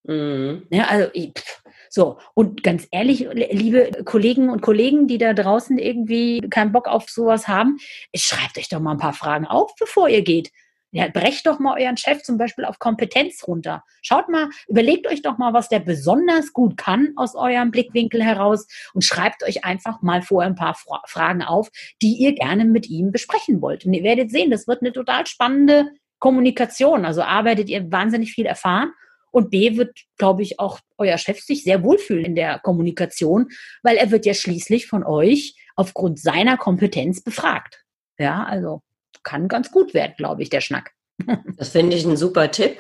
Mhm. 0.05 0.67
Ja, 0.71 0.85
also 0.85 1.09
pff, 1.11 1.63
so, 1.89 2.19
und 2.35 2.63
ganz 2.63 2.89
ehrlich, 2.91 3.27
liebe 3.33 4.03
Kollegen 4.05 4.49
und 4.51 4.63
Kollegen, 4.63 5.07
die 5.07 5.19
da 5.19 5.33
draußen 5.33 5.79
irgendwie 5.79 6.41
keinen 6.51 6.73
Bock 6.73 6.89
auf 6.89 7.09
sowas 7.09 7.47
haben, 7.47 7.79
schreibt 8.15 8.59
euch 8.59 8.69
doch 8.69 8.81
mal 8.81 8.93
ein 8.93 8.99
paar 8.99 9.13
Fragen 9.13 9.47
auf, 9.47 9.75
bevor 9.79 10.09
ihr 10.09 10.23
geht. 10.23 10.51
Ja, 10.91 11.09
brecht 11.09 11.47
doch 11.47 11.59
mal 11.59 11.81
euren 11.81 11.97
Chef 11.97 12.23
zum 12.23 12.39
Beispiel 12.39 12.65
auf 12.65 12.79
Kompetenz 12.79 13.47
runter. 13.47 13.83
Schaut 14.03 14.29
mal, 14.29 14.49
überlegt 14.69 15.09
euch 15.09 15.23
doch 15.23 15.39
mal, 15.39 15.53
was 15.53 15.69
der 15.69 15.81
besonders 15.81 16.53
gut 16.53 16.77
kann 16.77 17.13
aus 17.17 17.35
eurem 17.35 17.71
Blickwinkel 17.71 18.23
heraus 18.23 18.67
und 18.93 19.05
schreibt 19.05 19.43
euch 19.43 19.65
einfach 19.65 20.03
mal 20.03 20.23
vorher 20.23 20.51
ein 20.51 20.57
paar 20.57 20.75
Fra 20.75 21.03
Fragen 21.07 21.43
auf, 21.43 21.71
die 22.01 22.15
ihr 22.15 22.35
gerne 22.35 22.65
mit 22.65 22.89
ihm 22.89 23.11
besprechen 23.11 23.61
wollt. 23.61 23.85
Und 23.85 23.93
ihr 23.95 24.05
werdet 24.05 24.31
sehen, 24.31 24.51
das 24.51 24.69
wird 24.69 24.83
eine 24.83 24.93
total 24.93 25.27
spannende 25.27 25.91
Kommunikation. 26.19 27.05
Also 27.05 27.23
arbeitet 27.23 27.69
ihr 27.69 27.91
wahnsinnig 27.91 28.33
viel 28.33 28.47
erfahren 28.47 28.93
und 29.35 29.51
B 29.51 29.77
wird, 29.77 29.99
glaube 30.17 30.43
ich, 30.43 30.61
auch 30.61 30.79
euer 30.97 31.19
Chef 31.19 31.41
sich 31.41 31.65
sehr 31.65 31.83
wohlfühlen 31.83 32.25
in 32.25 32.35
der 32.37 32.61
Kommunikation, 32.61 33.49
weil 33.83 33.97
er 33.97 34.11
wird 34.13 34.27
ja 34.27 34.35
schließlich 34.35 34.87
von 34.87 35.05
euch 35.05 35.57
aufgrund 35.75 36.21
seiner 36.21 36.57
Kompetenz 36.57 37.21
befragt. 37.21 37.83
Ja, 38.17 38.45
also 38.45 38.83
kann 39.25 39.49
ganz 39.49 39.73
gut 39.73 39.93
werden, 39.93 40.15
glaube 40.17 40.43
ich, 40.43 40.51
der 40.51 40.61
Schnack. 40.61 40.93
Das 41.57 41.69
finde 41.71 41.97
ich 41.97 42.05
ein 42.05 42.17
super 42.17 42.51
Tipp, 42.51 42.79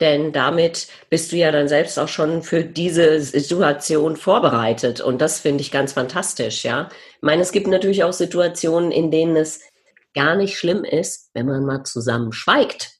denn 0.00 0.32
damit 0.32 0.88
bist 1.10 1.30
du 1.30 1.36
ja 1.36 1.52
dann 1.52 1.68
selbst 1.68 1.98
auch 1.98 2.08
schon 2.08 2.42
für 2.42 2.64
diese 2.64 3.20
Situation 3.20 4.16
vorbereitet. 4.16 5.00
Und 5.00 5.20
das 5.20 5.40
finde 5.40 5.62
ich 5.62 5.70
ganz 5.70 5.92
fantastisch, 5.92 6.64
ja. 6.64 6.88
Ich 7.16 7.22
meine, 7.22 7.42
es 7.42 7.52
gibt 7.52 7.68
natürlich 7.68 8.02
auch 8.02 8.12
Situationen, 8.12 8.90
in 8.90 9.10
denen 9.10 9.36
es 9.36 9.60
gar 10.14 10.34
nicht 10.36 10.56
schlimm 10.56 10.84
ist, 10.84 11.30
wenn 11.34 11.46
man 11.46 11.64
mal 11.64 11.84
zusammen 11.84 12.32
schweigt. 12.32 12.95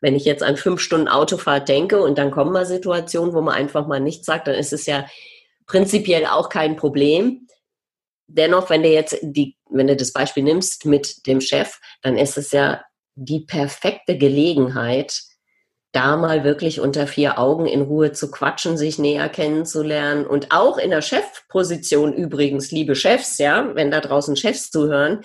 Wenn 0.00 0.14
ich 0.14 0.24
jetzt 0.24 0.42
an 0.42 0.56
fünf 0.56 0.80
Stunden 0.80 1.08
Autofahrt 1.08 1.68
denke 1.68 2.02
und 2.02 2.18
dann 2.18 2.30
kommen 2.30 2.52
mal 2.52 2.66
Situationen, 2.66 3.34
wo 3.34 3.40
man 3.40 3.54
einfach 3.54 3.86
mal 3.86 4.00
nichts 4.00 4.26
sagt, 4.26 4.48
dann 4.48 4.54
ist 4.54 4.72
es 4.72 4.86
ja 4.86 5.06
prinzipiell 5.66 6.26
auch 6.26 6.48
kein 6.48 6.76
Problem. 6.76 7.46
Dennoch, 8.26 8.70
wenn 8.70 8.82
du 8.82 8.88
jetzt 8.88 9.18
die, 9.22 9.56
wenn 9.70 9.86
du 9.86 9.96
das 9.96 10.12
Beispiel 10.12 10.42
nimmst 10.42 10.86
mit 10.86 11.26
dem 11.26 11.40
Chef, 11.40 11.80
dann 12.02 12.16
ist 12.16 12.38
es 12.38 12.50
ja 12.52 12.82
die 13.14 13.40
perfekte 13.40 14.16
Gelegenheit, 14.16 15.22
da 15.92 16.16
mal 16.16 16.42
wirklich 16.42 16.80
unter 16.80 17.06
vier 17.06 17.38
Augen 17.38 17.66
in 17.66 17.82
Ruhe 17.82 18.12
zu 18.12 18.30
quatschen, 18.30 18.78
sich 18.78 18.98
näher 18.98 19.28
kennenzulernen 19.28 20.26
und 20.26 20.50
auch 20.50 20.78
in 20.78 20.90
der 20.90 21.02
Chefposition 21.02 22.14
übrigens, 22.14 22.70
liebe 22.70 22.94
Chefs, 22.94 23.36
ja, 23.36 23.74
wenn 23.74 23.90
da 23.90 24.00
draußen 24.00 24.34
Chefs 24.36 24.70
zuhören, 24.70 25.22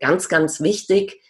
ganz, 0.00 0.28
ganz 0.28 0.60
wichtig, 0.60 1.20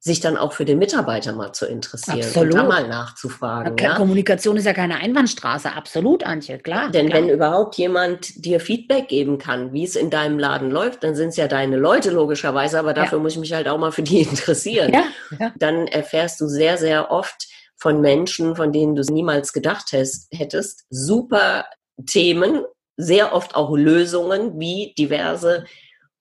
sich 0.00 0.20
dann 0.20 0.36
auch 0.36 0.52
für 0.52 0.64
den 0.64 0.78
Mitarbeiter 0.78 1.32
mal 1.32 1.52
zu 1.52 1.66
interessieren 1.66 2.20
Absolut. 2.20 2.54
und 2.54 2.60
da 2.60 2.64
mal 2.64 2.86
nachzufragen. 2.88 3.76
Ja, 3.78 3.90
Ja? 3.90 3.96
Kommunikation 3.96 4.56
ist 4.56 4.64
ja 4.64 4.72
keine 4.72 4.96
Einbahnstraße, 4.96 5.72
absolut, 5.72 6.24
Antje, 6.24 6.58
klar. 6.58 6.90
Denn 6.90 7.08
klar. 7.08 7.22
wenn 7.22 7.28
überhaupt 7.28 7.76
jemand 7.76 8.44
dir 8.44 8.60
Feedback 8.60 9.08
geben 9.08 9.38
kann, 9.38 9.72
wie 9.72 9.84
es 9.84 9.96
in 9.96 10.10
deinem 10.10 10.38
Laden 10.38 10.70
läuft, 10.70 11.02
dann 11.02 11.16
sind 11.16 11.30
es 11.30 11.36
ja 11.36 11.48
deine 11.48 11.76
Leute 11.76 12.10
logischerweise, 12.10 12.78
aber 12.78 12.94
dafür 12.94 13.18
muss 13.18 13.32
ich 13.32 13.40
mich 13.40 13.52
halt 13.52 13.68
auch 13.68 13.78
mal 13.78 13.90
für 13.90 14.02
die 14.02 14.20
interessieren. 14.22 14.92
ja, 14.92 15.04
ja. 15.38 15.52
Dann 15.56 15.88
erfährst 15.88 16.40
du 16.40 16.46
sehr, 16.46 16.78
sehr 16.78 17.10
oft 17.10 17.48
von 17.76 18.00
Menschen, 18.00 18.54
von 18.54 18.72
denen 18.72 18.94
du 18.94 19.02
niemals 19.02 19.52
gedacht 19.52 19.92
hast, 19.92 20.28
hättest, 20.32 20.84
super 20.90 21.66
Themen, 22.06 22.64
sehr 22.96 23.32
oft 23.34 23.56
auch 23.56 23.76
Lösungen, 23.76 24.58
wie 24.60 24.94
diverse 24.96 25.64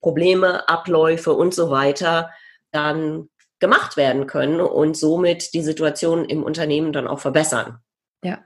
Probleme, 0.01 0.67
Abläufe 0.67 1.33
und 1.33 1.53
so 1.53 1.69
weiter 1.69 2.31
dann 2.71 3.29
gemacht 3.59 3.97
werden 3.97 4.27
können 4.27 4.61
und 4.61 4.95
somit 4.95 5.53
die 5.53 5.61
Situation 5.61 6.25
im 6.25 6.43
Unternehmen 6.43 6.93
dann 6.93 7.07
auch 7.07 7.19
verbessern. 7.19 7.79
Ja. 8.23 8.43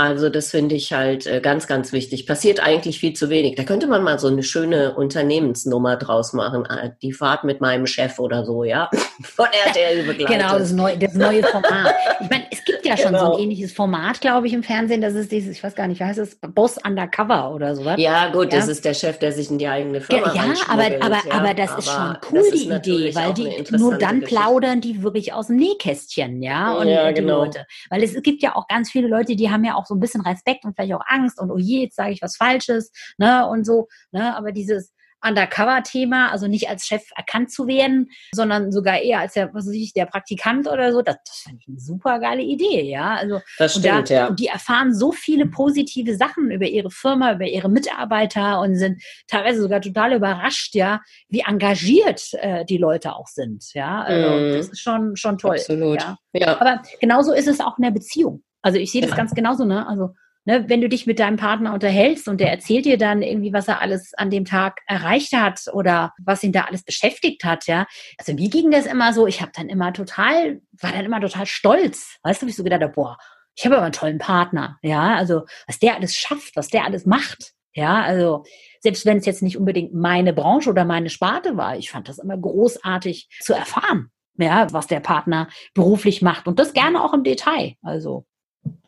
Also 0.00 0.28
das 0.28 0.52
finde 0.52 0.76
ich 0.76 0.92
halt 0.92 1.26
äh, 1.26 1.40
ganz, 1.40 1.66
ganz 1.66 1.90
wichtig. 1.92 2.24
Passiert 2.24 2.60
eigentlich 2.64 3.00
viel 3.00 3.14
zu 3.14 3.30
wenig. 3.30 3.56
Da 3.56 3.64
könnte 3.64 3.88
man 3.88 4.04
mal 4.04 4.16
so 4.20 4.28
eine 4.28 4.44
schöne 4.44 4.94
Unternehmensnummer 4.94 5.96
draus 5.96 6.32
machen. 6.32 6.64
Ah, 6.68 6.90
Die 7.02 7.12
Fahrt 7.12 7.42
mit 7.42 7.60
meinem 7.60 7.84
Chef 7.88 8.20
oder 8.20 8.44
so, 8.44 8.62
ja. 8.62 8.88
Von 9.24 9.46
RTL 9.66 10.04
begleitet. 10.04 10.28
Genau, 10.38 10.56
das 10.56 10.70
neue, 10.70 10.96
das 10.98 11.14
neue 11.14 11.42
Format. 11.42 11.94
Ich 12.20 12.28
meine, 12.30 12.44
es 12.50 12.64
gibt 12.64 12.84
ja 12.84 12.96
schon 12.96 13.12
so 13.12 13.18
Genau. 13.18 13.36
ein 13.36 13.42
ähnliches 13.44 13.72
Format, 13.72 14.20
glaube 14.20 14.48
ich, 14.48 14.52
im 14.52 14.62
Fernsehen. 14.64 15.00
Das 15.00 15.14
ist 15.14 15.30
dieses, 15.30 15.56
ich 15.56 15.62
weiß 15.62 15.74
gar 15.76 15.86
nicht, 15.86 16.00
wie 16.00 16.04
heißt 16.04 16.18
es? 16.18 16.36
Boss 16.36 16.76
Undercover 16.84 17.52
oder 17.54 17.76
sowas. 17.76 17.94
Ja, 17.98 18.28
gut, 18.30 18.52
das 18.52 18.66
Ja. 18.66 18.72
ist 18.72 18.84
der 18.84 18.94
Chef, 18.94 19.18
der 19.20 19.30
sich 19.32 19.50
in 19.50 19.58
die 19.58 19.68
eigene 19.68 20.00
Firma 20.00 20.32
Ja, 20.34 20.42
aber, 20.68 20.84
aber, 21.00 21.16
ja. 21.26 21.32
aber 21.32 21.54
das 21.54 21.76
ist 21.78 21.88
schon 21.88 22.16
cool, 22.32 22.42
das 22.50 22.50
die 22.50 22.68
Idee, 22.68 23.14
weil 23.14 23.34
die 23.34 23.64
nur 23.76 23.96
dann 23.98 24.20
Geschichte. 24.20 24.34
plaudern 24.40 24.80
die 24.80 25.02
wirklich 25.02 25.32
aus 25.32 25.46
dem 25.46 25.56
Nähkästchen, 25.56 26.42
ja, 26.42 26.74
und 26.74 26.88
Ja, 26.88 27.08
die 27.08 27.20
genau. 27.20 27.44
Leute. 27.44 27.66
Weil 27.88 28.02
es 28.02 28.20
gibt 28.22 28.42
ja 28.42 28.56
auch 28.56 28.66
ganz 28.66 28.90
viele 28.90 29.06
Leute, 29.08 29.36
die 29.36 29.48
haben 29.50 29.64
ja 29.64 29.76
auch 29.76 29.86
so 29.88 29.94
ein 29.94 30.00
bisschen 30.00 30.20
Respekt 30.20 30.64
und 30.64 30.76
vielleicht 30.76 30.94
auch 30.94 31.04
Angst 31.06 31.40
und 31.40 31.50
oh 31.50 31.58
je, 31.58 31.82
jetzt 31.82 31.96
sage 31.96 32.12
ich 32.12 32.22
was 32.22 32.36
Falsches, 32.36 32.92
ne, 33.18 33.46
und 33.48 33.64
so, 33.64 33.88
ne, 34.12 34.36
aber 34.36 34.52
dieses 34.52 34.92
Undercover-Thema, 35.20 36.30
also 36.30 36.46
nicht 36.46 36.68
als 36.68 36.86
Chef 36.86 37.02
erkannt 37.16 37.50
zu 37.50 37.66
werden, 37.66 38.08
sondern 38.32 38.70
sogar 38.70 39.00
eher 39.00 39.18
als 39.18 39.32
der, 39.34 39.52
was 39.52 39.66
weiß 39.66 39.74
ich, 39.74 39.92
der 39.92 40.06
Praktikant 40.06 40.68
oder 40.68 40.92
so, 40.92 41.02
das, 41.02 41.16
das 41.26 41.38
fand 41.38 41.60
ich 41.60 41.68
eine 41.68 41.80
super 41.80 42.20
geile 42.20 42.42
Idee, 42.42 42.82
ja. 42.82 43.16
Also 43.16 43.40
Das 43.58 43.74
und, 43.76 43.84
da, 43.84 43.94
stimmt, 43.94 44.10
ja. 44.10 44.26
und 44.28 44.38
die 44.38 44.46
erfahren 44.46 44.94
so 44.94 45.10
viele 45.10 45.46
positive 45.46 46.16
Sachen 46.16 46.52
über 46.52 46.66
ihre 46.66 46.90
Firma, 46.90 47.32
über 47.32 47.46
ihre 47.46 47.68
Mitarbeiter 47.68 48.60
und 48.60 48.76
sind 48.76 49.02
teilweise 49.26 49.60
sogar 49.60 49.80
total 49.80 50.12
überrascht, 50.12 50.74
ja, 50.76 51.00
wie 51.28 51.40
engagiert 51.40 52.22
äh, 52.34 52.64
die 52.64 52.78
Leute 52.78 53.16
auch 53.16 53.26
sind. 53.26 53.74
Ja, 53.74 54.02
also 54.02 54.28
Mhm. 54.28 54.52
das 54.52 54.68
ist 54.68 54.80
schon, 54.80 55.16
schon 55.16 55.36
toll. 55.38 55.56
Absolut. 55.56 56.00
Ja. 56.00 56.16
Ja. 56.32 56.60
Aber 56.60 56.82
genauso 57.00 57.32
ist 57.32 57.48
es 57.48 57.58
auch 57.60 57.76
in 57.78 57.82
der 57.84 57.90
Beziehung. 57.90 58.44
Also 58.62 58.78
ich 58.78 58.90
sehe 58.90 59.00
das 59.02 59.10
Ja. 59.10 59.16
ganz 59.16 59.34
genauso, 59.34 59.64
ne? 59.64 59.86
Also, 59.86 60.14
ne, 60.44 60.64
wenn 60.68 60.80
du 60.80 60.88
dich 60.88 61.06
mit 61.06 61.18
deinem 61.18 61.36
Partner 61.36 61.74
unterhältst 61.74 62.26
und 62.28 62.40
der 62.40 62.50
erzählt 62.50 62.84
dir 62.86 62.98
dann 62.98 63.22
irgendwie, 63.22 63.52
was 63.52 63.68
er 63.68 63.80
alles 63.80 64.14
an 64.14 64.30
dem 64.30 64.44
Tag 64.44 64.80
erreicht 64.86 65.32
hat 65.34 65.60
oder 65.72 66.12
was 66.24 66.42
ihn 66.42 66.52
da 66.52 66.62
alles 66.62 66.82
beschäftigt 66.84 67.44
hat, 67.44 67.66
ja. 67.66 67.86
Also 68.18 68.32
mir 68.34 68.48
ging 68.48 68.70
das 68.70 68.86
immer 68.86 69.12
so, 69.12 69.26
ich 69.26 69.40
habe 69.40 69.52
dann 69.54 69.68
immer 69.68 69.92
total, 69.92 70.60
war 70.80 70.92
dann 70.92 71.04
immer 71.04 71.20
total 71.20 71.46
stolz. 71.46 72.16
Weißt 72.22 72.42
du, 72.42 72.46
wie 72.46 72.50
ich 72.50 72.56
so 72.56 72.64
gedacht 72.64 72.82
habe, 72.82 72.92
boah, 72.92 73.16
ich 73.56 73.64
habe 73.64 73.76
aber 73.76 73.84
einen 73.86 73.92
tollen 73.92 74.18
Partner, 74.18 74.78
ja. 74.82 75.16
Also, 75.16 75.44
was 75.66 75.78
der 75.78 75.96
alles 75.96 76.14
schafft, 76.14 76.56
was 76.56 76.68
der 76.68 76.84
alles 76.84 77.06
macht. 77.06 77.52
Ja, 77.74 78.02
also 78.02 78.44
selbst 78.80 79.04
wenn 79.06 79.18
es 79.18 79.26
jetzt 79.26 79.42
nicht 79.42 79.56
unbedingt 79.58 79.94
meine 79.94 80.32
Branche 80.32 80.70
oder 80.70 80.84
meine 80.84 81.10
Sparte 81.10 81.56
war, 81.56 81.76
ich 81.76 81.90
fand 81.90 82.08
das 82.08 82.18
immer 82.18 82.36
großartig 82.36 83.28
zu 83.40 83.52
erfahren, 83.52 84.10
ja, 84.36 84.72
was 84.72 84.86
der 84.88 85.00
Partner 85.00 85.48
beruflich 85.74 86.22
macht 86.22 86.48
und 86.48 86.58
das 86.58 86.72
gerne 86.72 87.02
auch 87.04 87.12
im 87.12 87.22
Detail. 87.24 87.74
Also, 87.82 88.24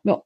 ja. 0.04 0.22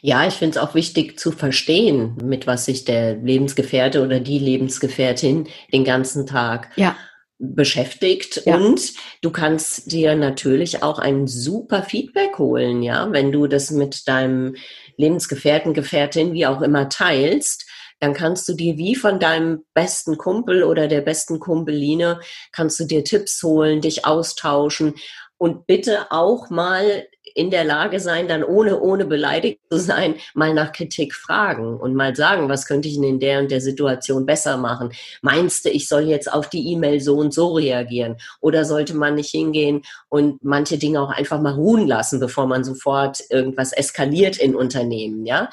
Ja, 0.00 0.26
ich 0.26 0.34
finde 0.34 0.58
es 0.58 0.64
auch 0.64 0.74
wichtig 0.74 1.18
zu 1.18 1.30
verstehen, 1.32 2.16
mit 2.22 2.46
was 2.46 2.64
sich 2.64 2.84
der 2.84 3.14
Lebensgefährte 3.16 4.02
oder 4.02 4.20
die 4.20 4.38
Lebensgefährtin 4.38 5.48
den 5.72 5.84
ganzen 5.84 6.26
Tag 6.26 6.70
Ja. 6.76 6.96
beschäftigt. 7.38 8.42
Ja. 8.46 8.56
Und 8.56 8.92
du 9.20 9.30
kannst 9.30 9.90
dir 9.92 10.14
natürlich 10.16 10.82
auch 10.82 10.98
ein 10.98 11.26
super 11.26 11.82
Feedback 11.82 12.38
holen, 12.38 12.82
ja, 12.82 13.10
wenn 13.12 13.32
du 13.32 13.46
das 13.46 13.70
mit 13.70 14.06
deinem 14.08 14.54
Lebensgefährten, 14.96 15.74
Gefährtin, 15.74 16.32
wie 16.32 16.46
auch 16.46 16.62
immer 16.62 16.88
teilst. 16.88 17.66
Dann 18.00 18.14
kannst 18.14 18.48
du 18.48 18.54
dir 18.54 18.76
wie 18.78 18.96
von 18.96 19.20
deinem 19.20 19.64
besten 19.74 20.18
Kumpel 20.18 20.64
oder 20.64 20.88
der 20.88 21.00
besten 21.02 21.38
Kumpeline, 21.38 22.18
kannst 22.50 22.80
du 22.80 22.84
dir 22.84 23.04
Tipps 23.04 23.42
holen, 23.44 23.80
dich 23.80 24.04
austauschen 24.04 24.94
und 25.38 25.66
bitte 25.66 26.10
auch 26.10 26.50
mal 26.50 27.06
in 27.34 27.50
der 27.50 27.64
Lage 27.64 28.00
sein, 28.00 28.28
dann 28.28 28.44
ohne, 28.44 28.80
ohne 28.80 29.04
beleidigt 29.04 29.60
zu 29.70 29.78
sein, 29.78 30.16
mal 30.34 30.54
nach 30.54 30.72
Kritik 30.72 31.14
fragen 31.14 31.76
und 31.76 31.94
mal 31.94 32.14
sagen, 32.14 32.48
was 32.48 32.66
könnte 32.66 32.88
ich 32.88 32.96
in 32.96 33.20
der 33.20 33.40
und 33.40 33.50
der 33.50 33.60
Situation 33.60 34.26
besser 34.26 34.56
machen? 34.56 34.92
Meinst 35.22 35.64
du, 35.64 35.70
ich 35.70 35.88
soll 35.88 36.02
jetzt 36.02 36.32
auf 36.32 36.48
die 36.48 36.72
E-Mail 36.72 37.00
so 37.00 37.16
und 37.16 37.32
so 37.34 37.54
reagieren? 37.54 38.16
Oder 38.40 38.64
sollte 38.64 38.94
man 38.94 39.14
nicht 39.14 39.30
hingehen 39.30 39.82
und 40.08 40.42
manche 40.44 40.78
Dinge 40.78 41.00
auch 41.00 41.10
einfach 41.10 41.40
mal 41.40 41.54
ruhen 41.54 41.86
lassen, 41.86 42.20
bevor 42.20 42.46
man 42.46 42.64
sofort 42.64 43.20
irgendwas 43.30 43.72
eskaliert 43.72 44.38
in 44.38 44.54
Unternehmen, 44.54 45.26
ja? 45.26 45.50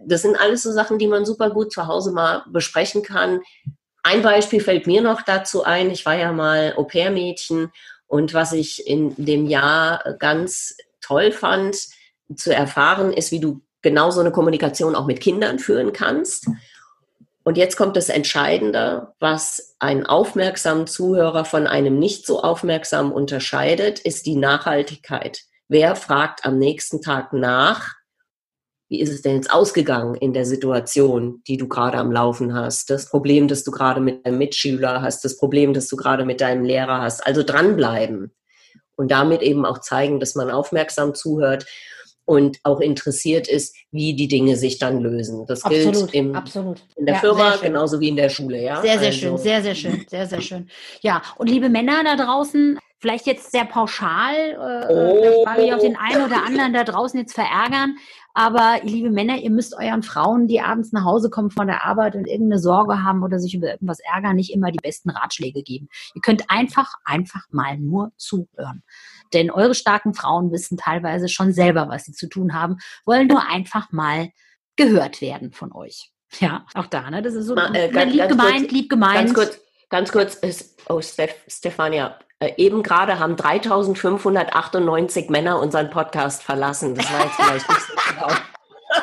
Das 0.00 0.22
sind 0.22 0.40
alles 0.40 0.62
so 0.62 0.70
Sachen, 0.70 0.98
die 0.98 1.08
man 1.08 1.24
super 1.24 1.50
gut 1.50 1.72
zu 1.72 1.88
Hause 1.88 2.12
mal 2.12 2.44
besprechen 2.52 3.02
kann. 3.02 3.40
Ein 4.04 4.22
Beispiel 4.22 4.60
fällt 4.60 4.86
mir 4.86 5.02
noch 5.02 5.22
dazu 5.22 5.64
ein. 5.64 5.90
Ich 5.90 6.06
war 6.06 6.14
ja 6.14 6.32
mal 6.32 6.74
Au-pair-Mädchen 6.76 7.72
und 8.06 8.32
was 8.32 8.52
ich 8.52 8.86
in 8.86 9.14
dem 9.16 9.46
Jahr 9.46 10.14
ganz 10.18 10.76
toll 11.08 11.32
fand 11.32 11.76
zu 12.36 12.54
erfahren, 12.54 13.12
ist, 13.12 13.32
wie 13.32 13.40
du 13.40 13.62
genau 13.82 14.10
so 14.10 14.20
eine 14.20 14.32
Kommunikation 14.32 14.94
auch 14.94 15.06
mit 15.06 15.20
Kindern 15.20 15.58
führen 15.58 15.92
kannst. 15.92 16.48
Und 17.42 17.56
jetzt 17.56 17.76
kommt 17.76 17.96
das 17.96 18.10
Entscheidende, 18.10 19.14
was 19.20 19.76
einen 19.78 20.04
aufmerksamen 20.04 20.86
Zuhörer 20.86 21.46
von 21.46 21.66
einem 21.66 21.98
nicht 21.98 22.26
so 22.26 22.42
aufmerksamen 22.42 23.10
unterscheidet, 23.10 24.00
ist 24.00 24.26
die 24.26 24.36
Nachhaltigkeit. 24.36 25.42
Wer 25.68 25.96
fragt 25.96 26.44
am 26.44 26.58
nächsten 26.58 27.00
Tag 27.00 27.32
nach, 27.32 27.94
wie 28.90 29.00
ist 29.00 29.12
es 29.12 29.22
denn 29.22 29.36
jetzt 29.36 29.52
ausgegangen 29.52 30.14
in 30.14 30.32
der 30.32 30.46
Situation, 30.46 31.42
die 31.46 31.58
du 31.58 31.68
gerade 31.68 31.98
am 31.98 32.10
Laufen 32.10 32.54
hast? 32.54 32.90
Das 32.90 33.08
Problem, 33.08 33.48
das 33.48 33.64
du 33.64 33.70
gerade 33.70 34.00
mit 34.00 34.26
deinem 34.26 34.38
Mitschüler 34.38 35.02
hast, 35.02 35.24
das 35.24 35.36
Problem, 35.36 35.74
das 35.74 35.88
du 35.88 35.96
gerade 35.96 36.24
mit 36.24 36.40
deinem 36.40 36.64
Lehrer 36.64 37.02
hast. 37.02 37.26
Also 37.26 37.42
dranbleiben 37.42 38.32
und 38.98 39.10
damit 39.10 39.40
eben 39.40 39.64
auch 39.64 39.78
zeigen, 39.78 40.20
dass 40.20 40.34
man 40.34 40.50
aufmerksam 40.50 41.14
zuhört 41.14 41.64
und 42.26 42.58
auch 42.64 42.80
interessiert 42.80 43.48
ist, 43.48 43.74
wie 43.90 44.14
die 44.14 44.28
Dinge 44.28 44.56
sich 44.56 44.78
dann 44.78 45.00
lösen. 45.00 45.46
Das 45.46 45.64
Absolut, 45.64 45.94
gilt 45.94 46.14
im, 46.14 46.34
absolut. 46.34 46.82
in 46.96 47.06
der 47.06 47.14
Ja, 47.14 47.20
Firma 47.20 47.56
genauso 47.56 48.00
wie 48.00 48.08
in 48.08 48.16
der 48.16 48.28
Schule. 48.28 48.60
Ja? 48.62 48.82
Sehr, 48.82 48.98
sehr 48.98 49.08
Also- 49.08 49.18
schön, 49.18 49.38
sehr, 49.38 49.62
sehr 49.62 49.74
schön, 49.74 50.04
sehr, 50.06 50.26
sehr 50.26 50.40
schön. 50.42 50.68
Ja, 51.00 51.22
und 51.38 51.48
liebe 51.48 51.70
Männer 51.70 52.02
da 52.04 52.16
draußen, 52.22 52.78
vielleicht 53.00 53.26
jetzt 53.26 53.52
sehr 53.52 53.64
pauschal, 53.64 54.34
äh, 54.34 54.92
Oh. 54.92 55.44
mag 55.44 55.58
ich 55.58 55.72
auch 55.72 55.78
den 55.78 55.96
einen 55.96 56.22
oder 56.24 56.44
anderen 56.44 56.72
da 56.72 56.84
draußen 56.84 57.18
jetzt 57.18 57.34
verärgern, 57.34 57.96
aber 58.34 58.80
liebe 58.82 59.10
Männer, 59.10 59.36
ihr 59.38 59.50
müsst 59.50 59.74
euren 59.76 60.02
Frauen, 60.02 60.46
die 60.48 60.60
abends 60.60 60.92
nach 60.92 61.04
Hause 61.04 61.30
kommen 61.30 61.50
von 61.50 61.66
der 61.66 61.84
Arbeit 61.84 62.14
und 62.14 62.26
irgendeine 62.26 62.60
Sorge 62.60 63.02
haben 63.02 63.22
oder 63.22 63.38
sich 63.38 63.54
über 63.54 63.68
irgendwas 63.70 63.98
ärgern, 64.00 64.36
nicht 64.36 64.52
immer 64.52 64.70
die 64.70 64.78
besten 64.82 65.10
Ratschläge 65.10 65.62
geben. 65.62 65.88
Ihr 66.14 66.20
könnt 66.20 66.50
einfach, 66.50 66.92
einfach 67.04 67.46
mal 67.50 67.78
nur 67.78 68.12
zuhören. 68.16 68.82
Denn 69.32 69.50
eure 69.50 69.74
starken 69.74 70.14
Frauen 70.14 70.50
wissen 70.52 70.76
teilweise 70.76 71.28
schon 71.28 71.52
selber, 71.52 71.88
was 71.88 72.04
sie 72.04 72.12
zu 72.12 72.28
tun 72.28 72.54
haben, 72.54 72.78
wollen 73.04 73.26
nur 73.28 73.46
einfach 73.48 73.90
mal 73.92 74.30
gehört 74.76 75.20
werden 75.20 75.52
von 75.52 75.72
euch. 75.72 76.10
Ja, 76.40 76.66
auch 76.74 76.86
da, 76.86 77.10
ne? 77.10 77.22
Das 77.22 77.34
ist 77.34 77.46
so 77.46 77.54
Ma- 77.54 77.72
äh, 77.74 77.88
ganz- 77.90 78.12
lieb 78.12 78.20
ganz 78.20 78.30
gemeint, 78.32 78.58
kurz- 78.60 78.70
lieb 78.72 78.90
gemeint. 78.90 79.14
Ganz 79.14 79.34
kurz, 79.34 79.60
ganz 79.88 80.12
kurz, 80.12 80.34
ist, 80.36 80.82
oh 80.88 81.00
Steph, 81.00 81.34
Stefania, 81.48 82.18
äh, 82.40 82.52
eben 82.56 82.82
gerade 82.82 83.18
haben 83.18 83.36
3598 83.36 85.28
Männer 85.28 85.60
unseren 85.60 85.90
Podcast 85.90 86.42
verlassen. 86.42 86.94
Das 86.94 87.12
war 87.12 87.24
jetzt 87.24 87.34
vielleicht 87.36 87.68
nicht 87.68 87.80
so 87.80 87.94
genau. 88.14 88.28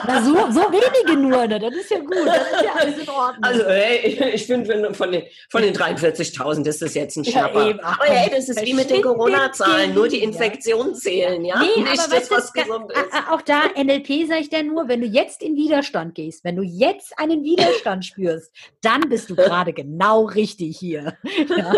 Na, 0.07 0.21
so, 0.23 0.33
so 0.51 0.61
wenige 0.71 1.19
nur, 1.19 1.47
ne? 1.47 1.59
das 1.59 1.73
ist 1.75 1.89
ja 1.91 1.99
gut, 1.99 2.25
das 2.25 2.51
ist 2.51 2.61
ja 2.63 2.73
alles 2.79 2.97
in 2.97 3.09
Ordnung. 3.09 3.43
Also, 3.43 3.65
hey, 3.65 4.31
ich 4.33 4.45
finde, 4.45 4.93
von 4.93 5.11
den, 5.11 5.23
von 5.49 5.61
den 5.61 5.75
43.000 5.75 6.67
ist 6.67 6.81
das 6.81 6.93
jetzt 6.93 7.17
ein 7.17 7.23
Ja, 7.23 7.31
Schnapper. 7.31 7.79
Ach, 7.83 7.99
Aber 7.99 8.09
hey, 8.09 8.29
das 8.29 8.49
ist 8.49 8.61
wie 8.65 8.73
mit 8.73 8.89
den 8.89 9.01
Corona-Zahlen. 9.01 9.93
Nur 9.93 10.07
die 10.07 10.17
ja. 10.19 10.23
Infektionen 10.23 10.95
zählen, 10.95 11.43
ja? 11.43 11.59
Nee, 11.59 11.81
Nicht 11.83 11.99
aber 11.99 12.15
das, 12.19 12.31
was 12.31 12.53
gesund 12.53 12.91
ist. 12.91 13.13
auch 13.31 13.41
da 13.41 13.63
NLP 13.75 14.27
sage 14.27 14.41
ich 14.41 14.49
dir 14.49 14.63
nur, 14.63 14.87
wenn 14.87 15.01
du 15.01 15.07
jetzt 15.07 15.41
in 15.41 15.55
Widerstand 15.55 16.15
gehst, 16.15 16.43
wenn 16.43 16.55
du 16.55 16.63
jetzt 16.63 17.17
einen 17.17 17.43
Widerstand 17.43 18.05
spürst, 18.05 18.51
dann 18.81 19.01
bist 19.09 19.29
du 19.29 19.35
gerade 19.35 19.73
genau 19.73 20.25
richtig 20.25 20.77
hier. 20.77 21.17
Ja. 21.55 21.73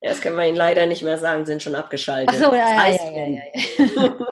Das 0.00 0.20
können 0.20 0.36
wir 0.36 0.46
Ihnen 0.46 0.56
leider 0.56 0.86
nicht 0.86 1.02
mehr 1.02 1.16
sagen, 1.18 1.46
sind 1.46 1.62
schon 1.62 1.74
abgeschaltet. 1.74 2.34
Ach 2.34 2.44
so, 2.50 2.54
ja, 2.54 2.86
ja, 2.86 2.88
ja, 2.88 3.26
ja, 3.26 3.42
ja. 3.96 4.26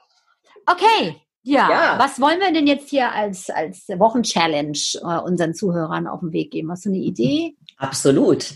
Okay, 0.66 1.16
ja. 1.42 1.70
Ja. 1.70 1.99
Was 1.99 2.20
wollen 2.20 2.40
wir 2.40 2.52
denn 2.52 2.66
jetzt 2.66 2.90
hier 2.90 3.12
als, 3.12 3.50
als 3.50 3.88
Wochenchallenge 3.88 4.78
äh, 5.02 5.18
unseren 5.20 5.54
Zuhörern 5.54 6.06
auf 6.06 6.20
den 6.20 6.32
Weg 6.32 6.50
geben? 6.50 6.70
Hast 6.70 6.85
du 6.85 6.90
eine 6.90 6.99
Idee? 6.99 7.54
Absolut. 7.76 8.54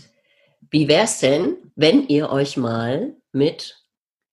Wie 0.69 0.87
wär's 0.87 1.19
denn, 1.19 1.57
wenn 1.75 2.07
ihr 2.07 2.29
euch 2.29 2.57
mal 2.57 3.15
mit 3.31 3.81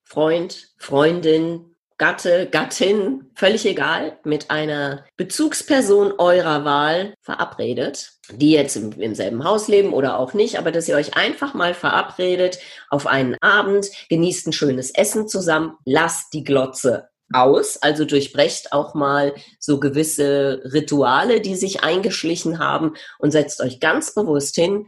Freund, 0.03 0.73
Freundin, 0.77 1.73
Gatte, 1.97 2.47
Gattin, 2.51 3.31
völlig 3.35 3.65
egal, 3.65 4.19
mit 4.23 4.51
einer 4.51 5.05
Bezugsperson 5.15 6.13
eurer 6.17 6.65
Wahl 6.65 7.13
verabredet, 7.21 8.11
die 8.31 8.51
jetzt 8.51 8.75
im, 8.75 8.91
im, 8.99 9.15
selben 9.15 9.43
Haus 9.43 9.67
leben 9.67 9.93
oder 9.93 10.19
auch 10.19 10.33
nicht, 10.33 10.57
aber 10.57 10.71
dass 10.71 10.87
ihr 10.87 10.95
euch 10.95 11.15
einfach 11.15 11.53
mal 11.53 11.73
verabredet 11.73 12.59
auf 12.89 13.07
einen 13.07 13.37
Abend, 13.41 13.87
genießt 14.09 14.47
ein 14.47 14.53
schönes 14.53 14.91
Essen 14.91 15.27
zusammen, 15.27 15.77
lasst 15.85 16.33
die 16.33 16.43
Glotze 16.43 17.09
aus, 17.33 17.77
also 17.77 18.05
durchbrecht 18.05 18.73
auch 18.73 18.93
mal 18.93 19.33
so 19.59 19.79
gewisse 19.79 20.61
Rituale, 20.73 21.41
die 21.41 21.55
sich 21.55 21.83
eingeschlichen 21.83 22.59
haben 22.59 22.93
und 23.19 23.31
setzt 23.31 23.61
euch 23.61 23.79
ganz 23.79 24.13
bewusst 24.13 24.55
hin 24.55 24.87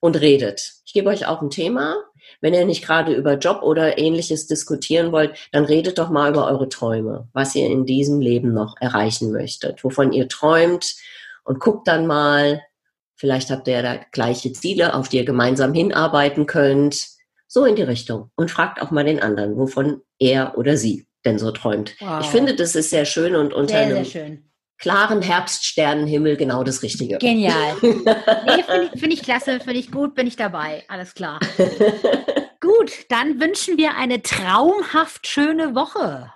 und 0.00 0.20
redet. 0.20 0.74
Ich 0.84 0.92
gebe 0.92 1.10
euch 1.10 1.26
auch 1.26 1.42
ein 1.42 1.50
Thema, 1.50 1.96
wenn 2.40 2.54
ihr 2.54 2.64
nicht 2.64 2.84
gerade 2.84 3.14
über 3.14 3.34
Job 3.34 3.62
oder 3.62 3.98
ähnliches 3.98 4.46
diskutieren 4.46 5.12
wollt, 5.12 5.36
dann 5.52 5.64
redet 5.64 5.98
doch 5.98 6.10
mal 6.10 6.30
über 6.30 6.46
eure 6.46 6.68
Träume, 6.68 7.28
was 7.32 7.54
ihr 7.54 7.66
in 7.66 7.86
diesem 7.86 8.20
Leben 8.20 8.52
noch 8.52 8.74
erreichen 8.80 9.32
möchtet, 9.32 9.82
wovon 9.84 10.12
ihr 10.12 10.28
träumt. 10.28 10.94
Und 11.44 11.60
guckt 11.60 11.86
dann 11.86 12.06
mal, 12.06 12.62
vielleicht 13.14 13.50
habt 13.50 13.68
ihr 13.68 13.82
da 13.82 14.00
gleiche 14.10 14.52
Ziele, 14.52 14.94
auf 14.94 15.08
die 15.08 15.18
ihr 15.18 15.24
gemeinsam 15.24 15.72
hinarbeiten 15.72 16.46
könnt, 16.46 17.06
so 17.46 17.64
in 17.64 17.76
die 17.76 17.82
Richtung. 17.82 18.30
Und 18.34 18.50
fragt 18.50 18.82
auch 18.82 18.90
mal 18.90 19.04
den 19.04 19.22
anderen, 19.22 19.56
wovon 19.56 20.02
er 20.18 20.58
oder 20.58 20.76
sie 20.76 21.05
denn 21.26 21.38
so 21.38 21.50
träumt. 21.50 21.94
Wow. 22.00 22.20
Ich 22.20 22.28
finde, 22.28 22.54
das 22.54 22.74
ist 22.74 22.90
sehr 22.90 23.04
schön 23.04 23.34
und 23.36 23.52
unter 23.52 23.74
sehr, 23.74 23.82
einem 23.82 24.04
sehr 24.04 24.38
klaren 24.78 25.22
Herbststernenhimmel 25.22 26.36
genau 26.36 26.62
das 26.62 26.82
Richtige. 26.82 27.18
Genial. 27.18 27.76
Nee, 27.82 28.62
finde 28.62 28.90
ich, 28.92 29.00
find 29.00 29.12
ich 29.12 29.22
klasse, 29.22 29.58
finde 29.60 29.80
ich 29.80 29.90
gut, 29.90 30.14
bin 30.14 30.26
ich 30.26 30.36
dabei. 30.36 30.84
Alles 30.88 31.14
klar. 31.14 31.40
gut, 32.60 32.92
dann 33.08 33.40
wünschen 33.40 33.76
wir 33.76 33.96
eine 33.96 34.22
traumhaft 34.22 35.26
schöne 35.26 35.74
Woche. 35.74 36.32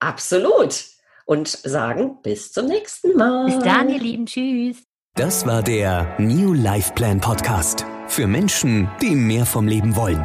Absolut. 0.00 0.84
Und 1.24 1.48
sagen 1.48 2.18
bis 2.22 2.52
zum 2.52 2.66
nächsten 2.66 3.16
Mal. 3.16 3.46
Bis 3.46 3.58
dann, 3.58 3.88
ihr 3.88 3.98
Lieben. 3.98 4.26
Tschüss. 4.26 4.84
Das 5.14 5.46
war 5.46 5.62
der 5.62 6.14
New 6.18 6.52
Life 6.52 6.92
Plan 6.92 7.20
Podcast. 7.20 7.84
Für 8.06 8.26
Menschen, 8.26 8.88
die 9.02 9.16
mehr 9.16 9.46
vom 9.46 9.66
Leben 9.66 9.96
wollen. 9.96 10.24